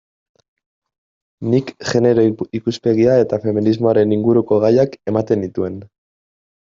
Nik 1.53 1.69
genero 1.89 2.25
ikuspegia 2.61 3.17
eta 3.25 3.39
feminismoaren 3.47 4.17
inguruko 4.17 4.59
gaiak 4.65 4.97
ematen 5.13 5.45
nituen. 5.47 5.81